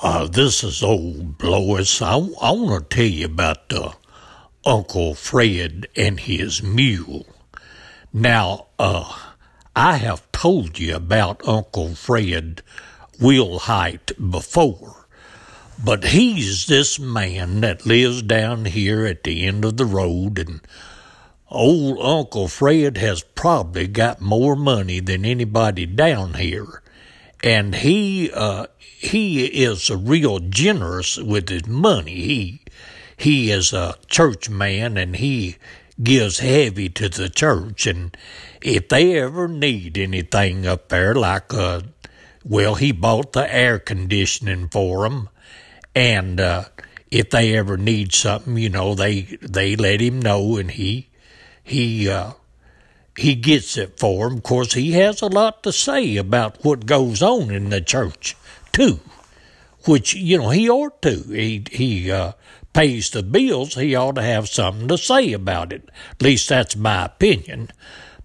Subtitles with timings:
[0.00, 2.00] Uh, this is old Blois.
[2.00, 3.90] I, I want to tell you about uh,
[4.64, 7.26] Uncle Fred and his mule.
[8.12, 9.12] Now, uh,
[9.74, 12.62] I have told you about Uncle Fred
[13.20, 15.08] Wilhite before,
[15.82, 20.60] but he's this man that lives down here at the end of the road, and
[21.50, 26.82] old Uncle Fred has probably got more money than anybody down here
[27.42, 32.14] and he uh, he is real generous with his money.
[32.14, 32.60] He
[33.16, 35.56] he is a church man, and he
[36.02, 37.86] gives heavy to the church.
[37.86, 38.16] And
[38.62, 41.82] if they ever need anything up there, like uh,
[42.44, 45.28] well, he bought the air conditioning for them,
[45.94, 46.64] and uh,
[47.10, 51.08] if they ever need something, you know, they they let him know, and he
[51.62, 52.32] he uh,
[53.18, 54.38] he gets it for him.
[54.38, 58.36] Of course, he has a lot to say about what goes on in the church,
[58.72, 59.00] too,
[59.86, 61.22] which, you know, he ought to.
[61.24, 62.32] He, he uh,
[62.72, 65.88] pays the bills, he ought to have something to say about it.
[66.12, 67.70] At least that's my opinion.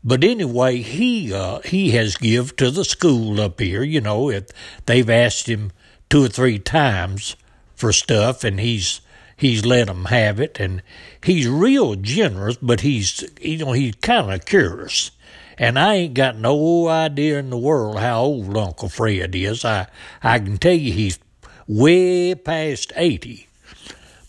[0.04, 3.84] But anyway, he uh, he has give to the school up here.
[3.84, 4.48] You know, if
[4.86, 5.72] they've asked him
[6.10, 7.38] two or three times
[7.74, 9.00] for stuff, and he's
[9.44, 10.82] he's let them have it, and
[11.22, 15.12] he's real generous, but he's you know he's kind of curious.
[15.58, 19.66] And I ain't got no idea in the world how old Uncle Fred is.
[19.66, 19.88] I
[20.24, 21.20] I can tell you he's
[21.68, 23.48] way past eighty,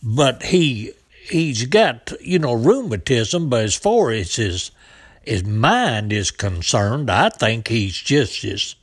[0.03, 0.93] but he
[1.29, 3.49] he's got you know rheumatism.
[3.49, 4.73] But as far as his
[5.23, 8.75] his mind is concerned, I think he's just as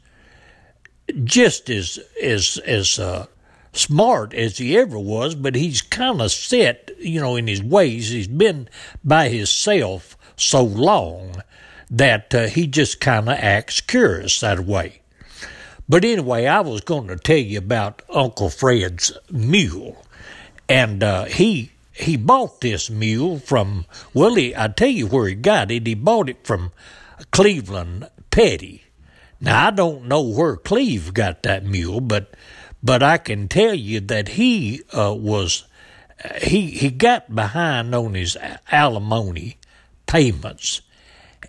[1.25, 3.27] just as as as uh,
[3.73, 8.09] smart as he ever was, but he's kind of set, you know, in his ways.
[8.09, 8.69] He's been
[9.03, 11.41] by himself so long
[11.89, 15.01] that uh, he just kind of acts curious that way.
[15.87, 20.01] But anyway, I was going to tell you about Uncle Fred's mule,
[20.69, 25.35] and uh, he he bought this mule from well, he, I tell you where he
[25.35, 25.85] got it.
[25.85, 26.71] He bought it from
[27.31, 28.85] Cleveland Petty.
[29.41, 32.35] Now I don't know where Cleve got that mule, but
[32.83, 35.65] but I can tell you that he uh, was
[36.41, 38.37] he he got behind on his
[38.71, 39.57] alimony
[40.07, 40.81] payments,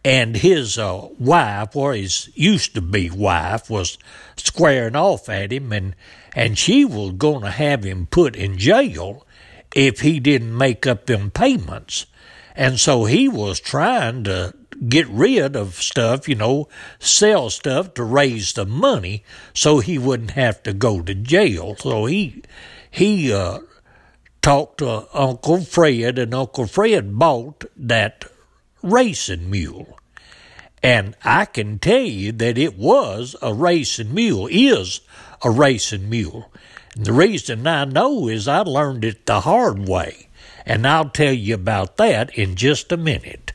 [0.05, 3.99] and his uh, wife, or his used to be wife, was
[4.37, 5.95] squaring off at him, and
[6.35, 9.27] and she was going to have him put in jail
[9.75, 12.07] if he didn't make up them payments,
[12.55, 14.55] and so he was trying to
[14.89, 20.33] get rid of stuff, you know, sell stuff to raise the money so he wouldn't
[20.33, 21.77] have to go to jail.
[21.77, 22.43] So he
[22.91, 23.61] he uh,
[24.43, 28.25] talked to Uncle Fred, and Uncle Fred bought that
[28.83, 29.99] racing mule.
[30.83, 35.01] And I can tell you that it was a racing mule, is
[35.43, 36.51] a racing mule.
[36.97, 40.29] And the reason I know is I learned it the hard way.
[40.67, 43.53] And I'll tell you about that in just a minute.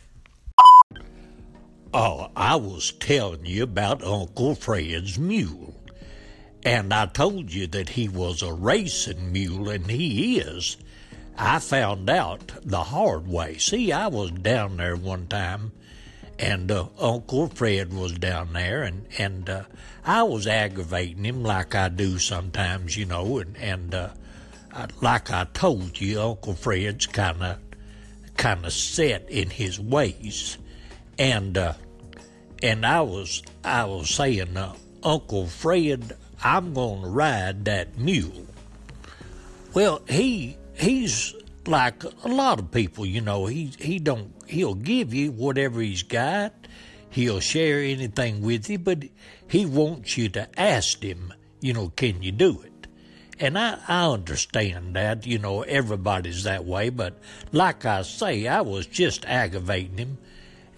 [2.00, 5.74] Oh, I was telling you about Uncle Fred's mule.
[6.62, 10.78] And I told you that he was a racing mule, and he is.
[11.40, 13.58] I found out the hard way.
[13.58, 15.72] See, I was down there one time,
[16.38, 19.64] and uh, Uncle Fred was down there, and, and uh,
[20.06, 24.09] I was aggravating him like I do sometimes, you know, and, and uh,
[25.02, 27.58] like I told you, Uncle Fred's kind of
[28.35, 30.59] kind of set in his ways
[31.19, 31.74] and uh,
[32.63, 38.45] and I was I was saying, uh, Uncle Fred, I'm going to ride that mule.
[39.73, 41.35] Well, he he's
[41.66, 43.46] like a lot of people, you know.
[43.46, 46.53] He he don't he'll give you whatever he's got.
[47.09, 49.06] He'll share anything with you, but
[49.47, 52.88] he wants you to ask him, you know, can you do it?
[53.40, 57.13] And I, I understand that, you know, everybody's that way, but
[57.51, 60.17] like I say, I was just aggravating him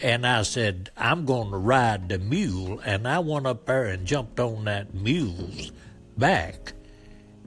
[0.02, 2.80] and I said, I'm going to ride the mule.
[2.86, 5.72] And I went up there and jumped on that mule's
[6.18, 6.74] back.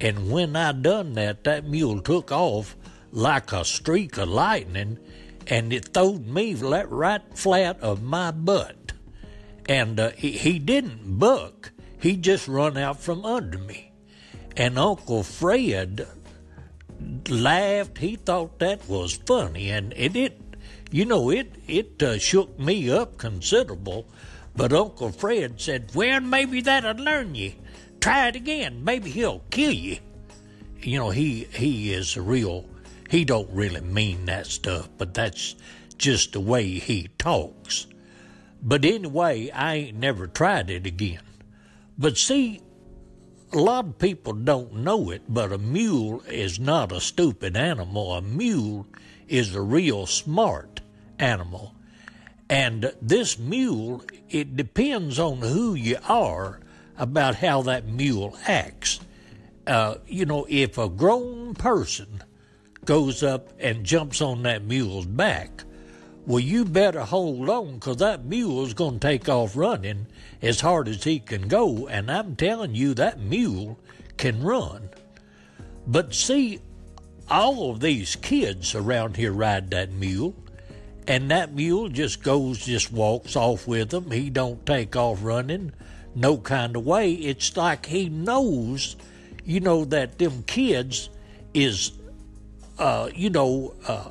[0.00, 2.76] And when I done that, that mule took off
[3.10, 4.98] like a streak of lightning
[5.46, 8.92] and it throwed me right flat of my butt.
[9.68, 13.92] And uh, he, he didn't buck, he just run out from under me.
[14.56, 16.06] And Uncle Fred
[17.28, 17.98] laughed.
[17.98, 20.51] He thought that was funny, and it, it
[20.92, 24.06] you know, it it uh, shook me up considerable.
[24.54, 27.54] But Uncle Fred said, "Well, maybe that'll learn you.
[27.98, 28.84] Try it again.
[28.84, 29.98] Maybe he'll kill you."
[30.80, 32.66] You know, he he is a real.
[33.08, 35.54] He don't really mean that stuff, but that's
[35.96, 37.86] just the way he talks.
[38.62, 41.22] But anyway, I ain't never tried it again.
[41.98, 42.60] But see,
[43.52, 48.14] a lot of people don't know it, but a mule is not a stupid animal.
[48.14, 48.86] A mule
[49.32, 50.82] is a real smart
[51.18, 51.74] animal.
[52.50, 56.60] And this mule, it depends on who you are
[56.98, 59.00] about how that mule acts.
[59.66, 62.22] Uh, you know, if a grown person
[62.84, 65.64] goes up and jumps on that mule's back,
[66.26, 70.08] well, you better hold on because that mule's going to take off running
[70.42, 71.88] as hard as he can go.
[71.88, 73.78] And I'm telling you, that mule
[74.18, 74.90] can run.
[75.86, 76.60] But see,
[77.32, 80.34] all of these kids around here ride that mule,
[81.08, 84.10] and that mule just goes, just walks off with them.
[84.10, 85.72] He don't take off running
[86.14, 87.12] no kind of way.
[87.12, 88.96] It's like he knows,
[89.44, 91.08] you know, that them kids
[91.54, 91.92] is,
[92.78, 94.10] uh, you know, uh,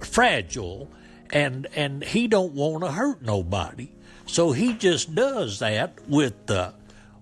[0.00, 0.90] fragile,
[1.32, 3.88] and and he don't want to hurt nobody.
[4.26, 6.74] So he just does that with the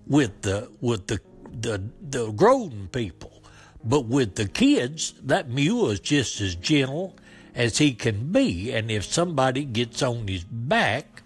[0.07, 1.19] with the with the
[1.61, 3.38] the the grown people.
[3.83, 7.15] But with the kids, that mule is just as gentle
[7.55, 8.71] as he can be.
[8.71, 11.23] And if somebody gets on his back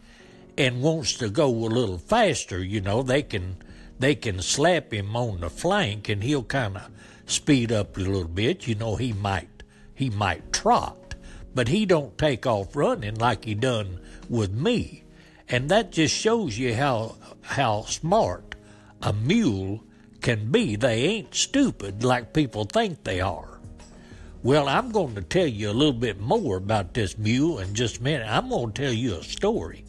[0.58, 3.58] and wants to go a little faster, you know, they can
[4.00, 6.90] they can slap him on the flank and he'll kind of
[7.26, 8.68] speed up a little bit.
[8.68, 9.64] You know, he might
[9.94, 11.16] he might trot,
[11.56, 15.04] but he don't take off running like he done with me.
[15.50, 18.56] And that just shows you how how smart
[19.02, 19.84] a mule
[20.24, 20.76] can be.
[20.76, 23.60] They ain't stupid like people think they are.
[24.42, 28.00] Well, I'm going to tell you a little bit more about this mule in just
[28.00, 28.28] a minute.
[28.28, 29.86] I'm going to tell you a story.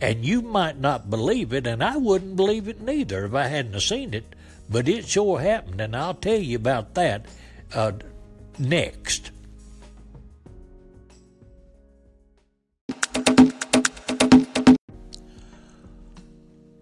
[0.00, 3.78] And you might not believe it, and I wouldn't believe it neither if I hadn't
[3.80, 4.34] seen it,
[4.68, 7.26] but it sure happened, and I'll tell you about that
[7.72, 7.92] uh,
[8.58, 9.30] next.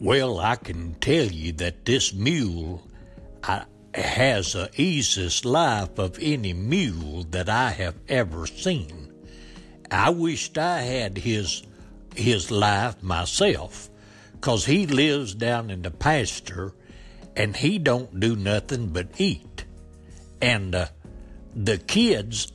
[0.05, 2.87] Well, I can tell you that this mule
[3.43, 3.65] uh,
[3.95, 9.11] has the easiest life of any mule that I have ever seen.
[9.91, 11.63] I wished I had his
[12.15, 13.89] his life myself,
[14.43, 16.75] 'cause he lives down in the pasture,
[17.35, 19.65] and he don't do nothing but eat,
[20.43, 20.89] and uh,
[21.57, 22.53] the kids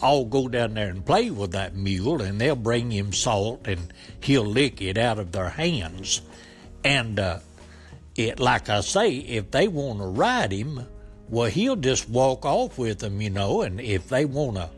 [0.00, 3.92] all go down there and play with that mule, and they'll bring him salt, and
[4.20, 6.22] he'll lick it out of their hands,
[6.84, 7.38] and uh,
[8.16, 10.86] it like I say, if they want to ride him,
[11.28, 14.70] well, he'll just walk off with them, you know, and if they want to,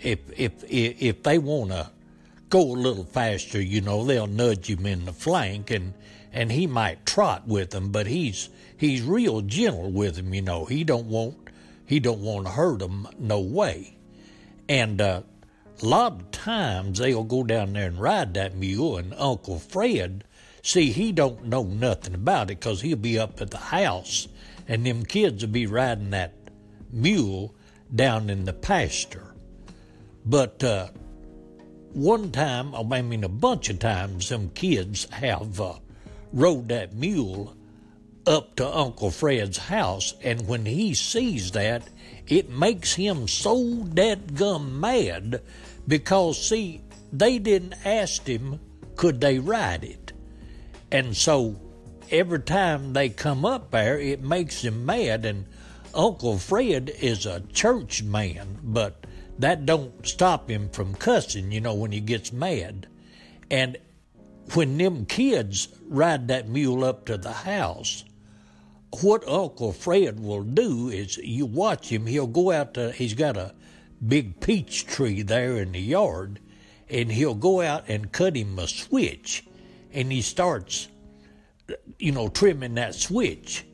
[0.00, 1.90] if if if they want to
[2.48, 5.94] go a little faster, you know, they'll nudge him in the flank and
[6.32, 10.64] and he might trot with them, but he's he's real gentle with them, you know.
[10.64, 11.36] He don't want
[11.86, 13.96] he don't want to hurt them no way.
[14.68, 15.22] And uh,
[15.82, 20.24] a lot of times they'll go down there and ride that mule, and Uncle Fred,
[20.66, 24.26] see, he don't know nothing about it because he'll be up at the house,
[24.66, 26.34] and them kids will be riding that
[26.92, 27.54] mule
[27.94, 29.34] down in the pasture.
[30.24, 30.88] But uh,
[31.92, 35.74] one time, I mean a bunch of times, some kids have uh,
[36.32, 37.56] rode that mule
[38.26, 41.88] up to Uncle Fred's house, and when he sees that,
[42.26, 45.42] it makes him so dead gum mad
[45.86, 46.82] because, see,
[47.12, 48.58] they didn't ask him
[48.96, 50.05] could they ride it.
[50.90, 51.60] And so
[52.10, 55.24] every time they come up there, it makes him mad.
[55.24, 55.46] And
[55.94, 59.06] Uncle Fred is a church man, but
[59.38, 62.86] that don't stop him from cussing, you know, when he gets mad.
[63.50, 63.76] And
[64.54, 68.04] when them kids ride that mule up to the house,
[69.00, 73.36] what Uncle Fred will do is you watch him, he'll go out to, he's got
[73.36, 73.54] a
[74.06, 76.38] big peach tree there in the yard,
[76.88, 79.44] and he'll go out and cut him a switch,
[79.96, 80.88] and he starts,
[81.98, 83.64] you know, trimming that switch.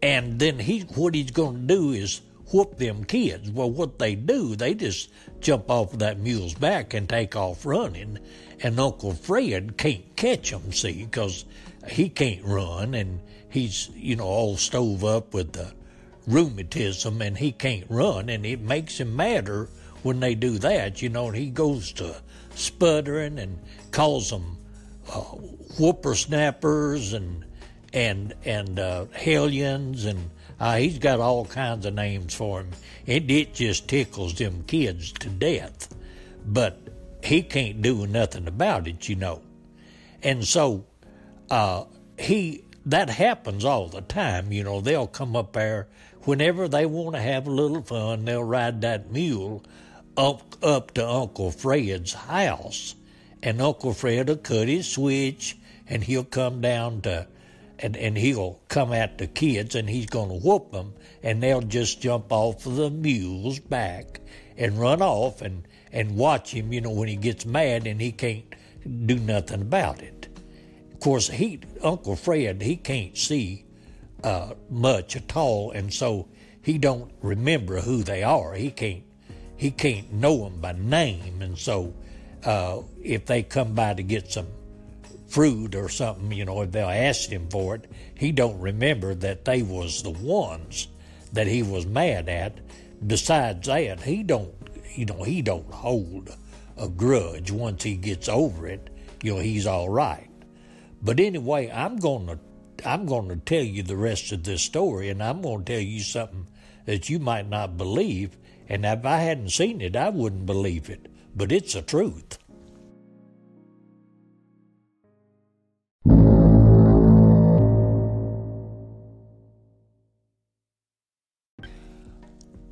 [0.00, 2.20] And then he, what he's going to do is
[2.52, 3.50] whoop them kids.
[3.50, 5.10] Well, what they do, they just
[5.40, 8.20] jump off of that mule's back and take off running.
[8.60, 11.44] And Uncle Fred can't catch them, see, because
[11.88, 15.72] he can't run and he's, you know, all stove up with the
[16.28, 18.28] rheumatism and he can't run.
[18.28, 19.68] And it makes him madder
[20.04, 22.14] when they do that, you know, and he goes to
[22.54, 23.58] sputtering and
[23.90, 24.57] calls them
[25.08, 25.20] uh,
[25.78, 27.44] whippersnappers and
[27.92, 32.70] and and uh, hellions and uh, he's got all kinds of names for him.
[33.06, 35.94] It, it just tickles them kids to death.
[36.44, 36.80] But
[37.22, 39.42] he can't do nothing about it, you know.
[40.22, 40.84] And so
[41.50, 41.84] uh,
[42.18, 44.50] he that happens all the time.
[44.50, 45.88] You know, they'll come up there
[46.22, 48.24] whenever they want to have a little fun.
[48.24, 49.64] They'll ride that mule
[50.16, 52.94] up up to Uncle Fred's house,
[53.42, 57.26] and Uncle Fred will cut his switch, and he'll come down to
[57.78, 61.60] and, and he'll come at the kids and he's going to whoop them and they'll
[61.60, 64.20] just jump off of the mule's back
[64.56, 68.12] and run off and, and watch him, you know, when he gets mad and he
[68.12, 68.44] can't
[69.06, 70.28] do nothing about it.
[70.92, 73.64] Of course, he Uncle Fred he can't see
[74.24, 76.26] uh, much at all, and so
[76.60, 78.54] he don't remember who they are.
[78.54, 79.04] He can't
[79.56, 81.94] he can't know them by name, and so
[82.44, 84.48] uh, if they come by to get some
[85.28, 89.44] fruit or something, you know, if they'll ask him for it, he don't remember that
[89.44, 90.88] they was the ones
[91.32, 92.58] that he was mad at.
[93.06, 94.54] Besides that, he don't,
[94.94, 96.34] you know, he don't hold
[96.76, 97.50] a grudge.
[97.50, 98.90] Once he gets over it,
[99.22, 100.28] you know, he's all right.
[101.02, 102.40] But anyway, I'm gonna,
[102.84, 106.46] I'm gonna tell you the rest of this story, and I'm gonna tell you something
[106.86, 108.36] that you might not believe.
[108.68, 111.06] And if I hadn't seen it, I wouldn't believe it.
[111.34, 112.38] But it's the truth.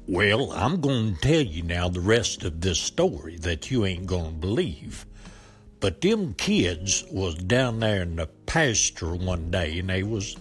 [0.09, 4.07] Well, I'm going to tell you now the rest of this story that you ain't
[4.07, 5.05] going to believe.
[5.81, 10.37] But them kids was down there in the pasture one day, and they was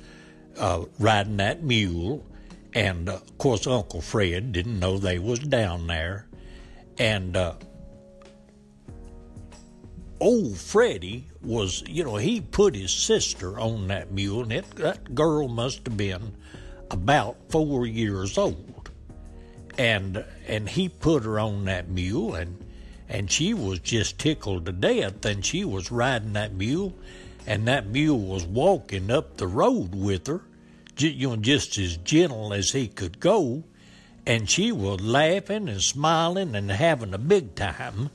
[0.57, 2.23] uh, riding that mule,
[2.73, 6.27] and uh, of course Uncle Fred didn't know they was down there,
[6.97, 7.55] and uh,
[10.19, 15.13] old Freddie was, you know, he put his sister on that mule, and it, that
[15.15, 16.33] girl must have been
[16.91, 18.89] about four years old.
[19.77, 22.63] And and he put her on that mule and
[23.09, 26.95] and she was just tickled to death and she was riding that mule
[27.45, 30.41] and that mule was walking up the road with her
[30.97, 33.63] you know just as gentle as he could go.
[34.25, 38.09] And she was laughing and smiling and having a big time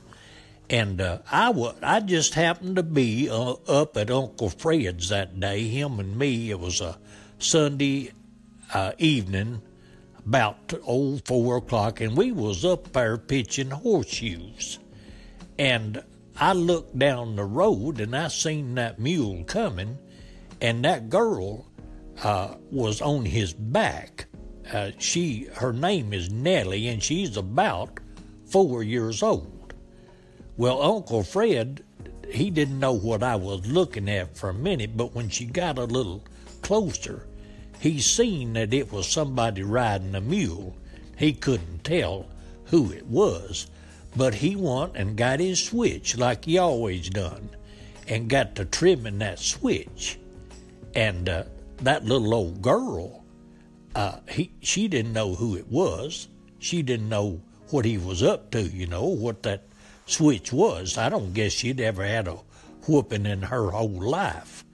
[0.71, 1.51] and uh, I,
[1.83, 6.49] I just happened to be uh, up at Uncle Fred's that day, him and me.
[6.49, 6.97] It was a
[7.39, 8.13] Sunday
[8.73, 9.61] uh, evening,
[10.25, 14.79] about old four o'clock, and we was up there pitching horseshoes.
[15.59, 16.01] And
[16.37, 19.97] I looked down the road and I seen that mule coming,
[20.61, 21.69] and that girl
[22.23, 24.27] uh, was on his back.
[24.71, 27.99] Uh, she, her name is Nellie, and she's about
[28.45, 29.60] four years old.
[30.57, 31.83] Well, Uncle Fred,
[32.29, 35.77] he didn't know what I was looking at for a minute, but when she got
[35.77, 36.23] a little
[36.61, 37.25] closer,
[37.79, 40.75] he seen that it was somebody riding a mule.
[41.17, 42.27] He couldn't tell
[42.65, 43.67] who it was,
[44.15, 47.49] but he went and got his switch like he always done,
[48.07, 50.19] and got to trimming that switch.
[50.95, 51.43] And uh,
[51.77, 53.23] that little old girl,
[53.95, 56.27] uh, he she didn't know who it was.
[56.59, 58.61] She didn't know what he was up to.
[58.61, 59.63] You know what that
[60.05, 60.97] switch was.
[60.97, 62.37] I don't guess she'd ever had a
[62.87, 64.65] whooping in her whole life,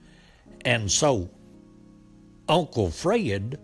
[0.64, 1.30] and so
[2.48, 3.58] Uncle Fred,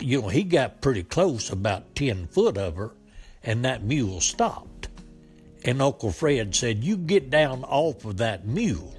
[0.00, 2.92] you know, he got pretty close, about 10 foot of her,
[3.42, 4.88] and that mule stopped.
[5.64, 8.94] And Uncle Fred said, You get down off of that mule.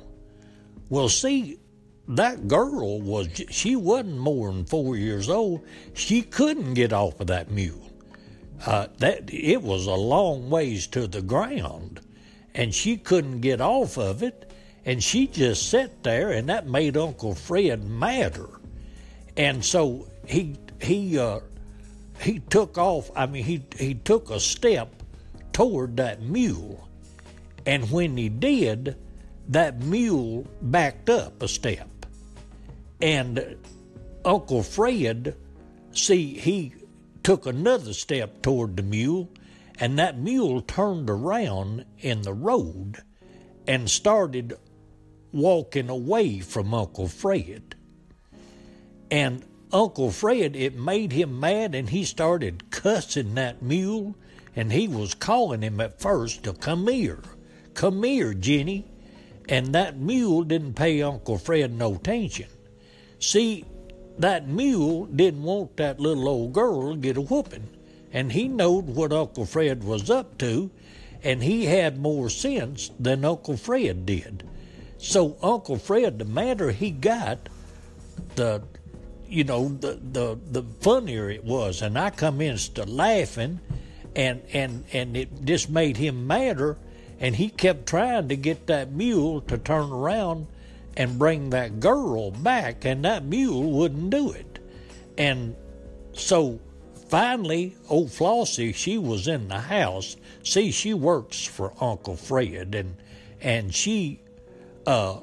[0.90, 1.60] Well, see,
[2.10, 5.66] that girl was, she wasn't more than four years old.
[5.94, 7.89] She couldn't get off of that mule.
[8.66, 12.02] Uh, that it was a long ways to the ground,
[12.54, 14.52] and she couldn't get off of it,
[14.86, 18.60] and she just sat there, and that made Uncle Fred madder
[19.40, 21.40] and so he he uh,
[22.22, 23.10] he took off.
[23.16, 25.02] I mean, he he took a step
[25.54, 26.90] toward that mule,
[27.66, 28.98] and when he did,
[29.48, 31.88] that mule backed up a step,
[33.02, 33.56] and
[34.26, 35.38] Uncle Fred,
[35.94, 36.74] see, he
[37.24, 39.30] took another step toward the mule,
[39.80, 43.04] and that mule turned around in the road
[43.68, 44.54] and started
[45.32, 47.76] walking away from Uncle Fred.
[49.12, 54.16] And Uncle Fred, it made him mad, and he started cussing that mule,
[54.56, 57.22] and he was calling him at first to come here,
[57.74, 58.86] come here, Jenny.
[59.48, 62.48] And that mule didn't pay Uncle Fred no attention.
[63.20, 63.66] See,
[64.20, 67.68] that mule didn't want that little old girl to get a whooping,
[68.14, 70.70] and he knowed what Uncle Fred was up to,
[71.24, 74.44] and he had more sense than Uncle Fred did.
[74.98, 77.50] So Uncle Fred, the madder he got,
[78.36, 78.62] the
[79.30, 81.82] you know, the, the, the funnier it was.
[81.82, 83.60] And I in to laughing,
[84.16, 86.78] and, and, and it just made him madder.
[87.20, 90.48] And he kept trying to get that mule to turn around
[91.00, 94.60] and bring that girl back, and that mule wouldn't do it.
[95.18, 95.56] And
[96.12, 96.60] so
[97.08, 100.18] finally, old Flossie, she was in the house.
[100.44, 102.98] See, she works for Uncle Fred, and
[103.42, 104.20] and she
[104.86, 105.22] uh,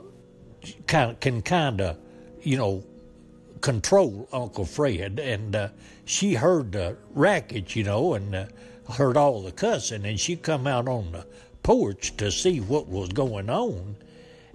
[0.86, 1.98] kind can kind of,
[2.40, 2.82] you know,
[3.60, 5.68] control Uncle Fred, and uh,
[6.06, 8.46] she heard the racket, you know, and uh,
[8.94, 11.26] heard all the cussing, and she come out on the
[11.62, 13.96] porch to see what was going on,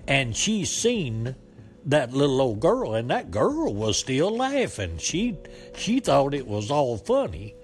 [0.08, 1.36] and she seen
[1.86, 4.98] that little old girl, and that girl was still laughing.
[4.98, 5.38] She
[5.76, 7.56] she thought it was all funny,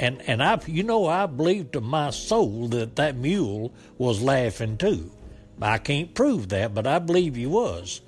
[0.00, 4.76] and and I you know I believed to my soul that that mule was laughing
[4.76, 5.12] too.
[5.60, 8.00] I can't prove that, but I believe he was.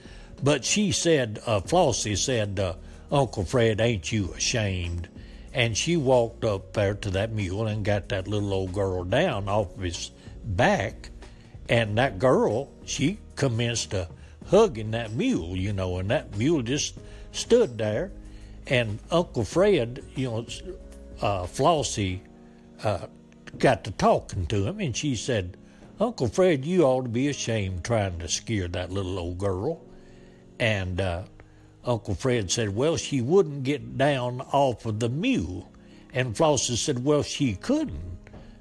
[0.43, 2.75] But she said, uh, Flossie said, uh,
[3.11, 5.09] Uncle Fred, ain't you ashamed?
[5.53, 9.49] And she walked up there to that mule and got that little old girl down
[9.49, 10.13] off of his
[10.45, 11.11] back.
[11.69, 14.07] And that girl, she commenced a
[14.49, 16.99] hugging that mule, you know, and that mule just
[17.33, 18.13] stood there.
[18.67, 20.47] And Uncle Fred, you know,
[21.23, 22.21] uh, Flossie
[22.85, 23.07] uh,
[23.57, 25.57] got to talking to him, and she said,
[25.99, 29.81] Uncle Fred, you ought to be ashamed trying to scare that little old girl.
[30.59, 31.23] And uh,
[31.83, 35.73] Uncle Fred said, Well, she wouldn't get down off of the mule.
[36.13, 38.19] And Flossie said, Well, she couldn't.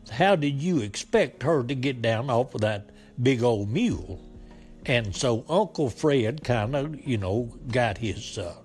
[0.09, 4.21] How did you expect her to get down off of that big old mule?
[4.86, 8.55] And so Uncle Fred kind of, you know, got his uh,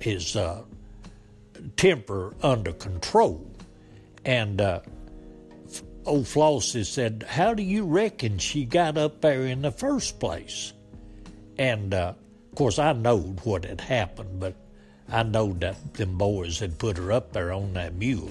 [0.00, 0.62] his uh,
[1.76, 3.44] temper under control.
[4.24, 4.80] And uh,
[6.04, 10.72] old Flossie said, How do you reckon she got up there in the first place?
[11.58, 12.14] And uh,
[12.50, 14.54] of course, I knowed what had happened, but
[15.08, 18.30] I knowed that them boys had put her up there on that mule.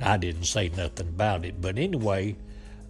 [0.00, 1.60] I didn't say nothing about it.
[1.60, 2.36] But anyway,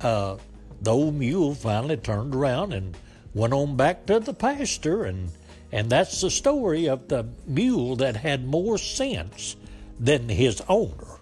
[0.01, 0.37] uh,
[0.81, 2.97] the old mule finally turned around and
[3.37, 5.31] went on back to the pasture, and
[5.71, 9.57] and that's the story of the mule that had more sense
[10.01, 11.16] than his owner.